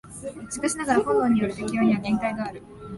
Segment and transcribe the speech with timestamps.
[0.49, 2.63] しかしながら本能による適応には限界がある。